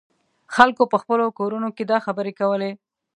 [0.55, 2.71] خلکو په خپلو کورونو کې دا خبرې کولې.